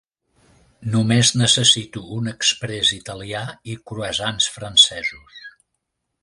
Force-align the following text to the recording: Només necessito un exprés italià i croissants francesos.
Només 0.93 1.29
necessito 1.41 2.03
un 2.15 2.31
exprés 2.31 2.95
italià 2.97 3.43
i 3.75 3.77
croissants 3.93 4.49
francesos. 4.57 5.47